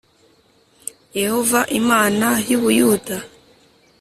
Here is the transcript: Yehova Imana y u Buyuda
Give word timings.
Yehova 1.21 1.59
Imana 1.79 2.27
y 2.49 2.51
u 2.57 2.59
Buyuda 2.63 3.17